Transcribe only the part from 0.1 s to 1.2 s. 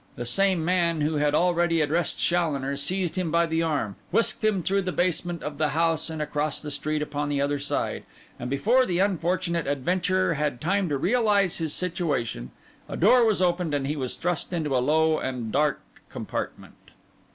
The same man who